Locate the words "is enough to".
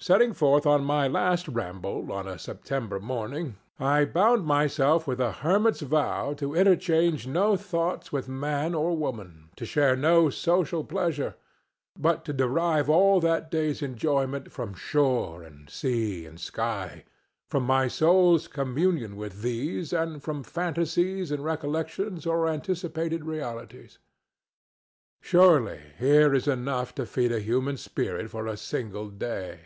26.34-27.06